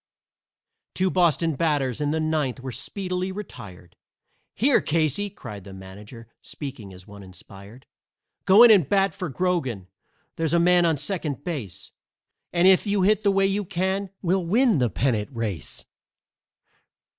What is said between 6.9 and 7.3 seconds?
as one